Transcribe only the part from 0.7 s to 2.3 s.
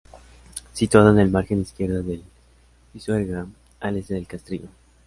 Situado en la margen izquierda del